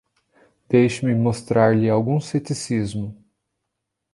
[0.67, 3.15] Deixe-me mostrar-lhe algum ceticismo.